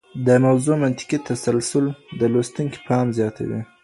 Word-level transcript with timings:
د 0.27 0.29
موضوع 0.45 0.75
منطقي 0.83 1.17
تسلسل 1.27 1.85
د 2.19 2.21
لوستونکي 2.33 2.79
پام 2.87 3.07
زیاتوي. 3.17 3.59